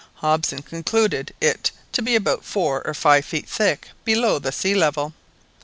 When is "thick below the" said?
3.47-4.51